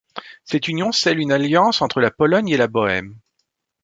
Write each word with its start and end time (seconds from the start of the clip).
Cette 0.45 0.67
union 0.67 0.91
scelle 0.91 1.19
une 1.19 1.31
alliance 1.31 1.83
entre 1.83 1.99
la 2.01 2.09
Pologne 2.09 2.49
et 2.49 2.57
la 2.57 2.65
Bohême. 2.67 3.19